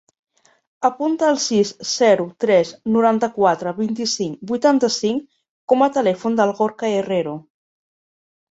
[0.87, 5.23] Apunta el sis, zero, tres, noranta-quatre, vint-i-cinc, vuitanta-cinc
[5.75, 7.39] com a telèfon del Gorka Herrero.